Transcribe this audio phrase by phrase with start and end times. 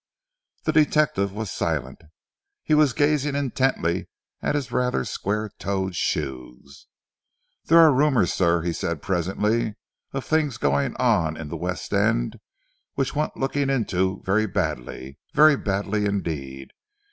[0.63, 2.01] The detective was silent.
[2.63, 4.09] He was gazing intently
[4.41, 6.87] at his rather square toed shoes.
[7.65, 9.75] "There are rumours, sir," he said, presently,
[10.11, 12.39] "of things going on in the West End
[12.95, 16.71] which want looking into very badly very badly indeed.